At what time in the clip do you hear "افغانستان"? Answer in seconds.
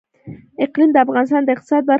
1.05-1.41